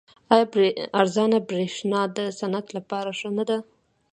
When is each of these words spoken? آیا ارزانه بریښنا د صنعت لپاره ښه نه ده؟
آیا 0.33 0.45
ارزانه 1.01 1.37
بریښنا 1.49 2.01
د 2.17 2.17
صنعت 2.39 2.67
لپاره 2.77 3.09
ښه 3.19 3.29
نه 3.37 3.43
ده؟ 3.49 3.57